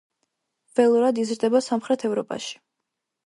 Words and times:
ველურად 0.79 1.19
იზრდება 1.25 1.61
სამხრეთ 1.67 2.07
ევროპაში. 2.11 2.57